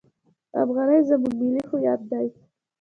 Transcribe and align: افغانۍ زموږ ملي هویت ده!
افغانۍ 0.61 0.99
زموږ 1.09 1.33
ملي 1.41 1.61
هویت 1.69 2.01
ده! 2.09 2.19